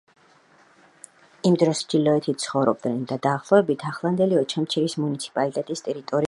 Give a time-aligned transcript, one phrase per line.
[1.49, 6.19] იმ დროს აბაზგები აფსილების ჩრდილოეთით ცხოვრობდნენ და დაახლოებით ახლანდელი ოჩამჩირის მუნიციპალიტეტის ტერიტორია ეკავათ.